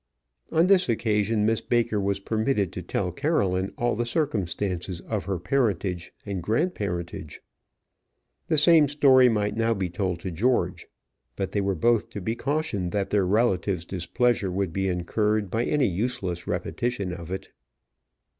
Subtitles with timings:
[0.51, 5.37] On this occasion Miss Baker was permitted to tell Caroline all the circumstances of her
[5.37, 7.39] parentage and grandparentage.
[8.47, 10.87] The same story might now be told to George.
[11.35, 15.65] But they were both to be cautioned that their relative's displeasure would be incurred by
[15.65, 17.49] any useless repetition of it.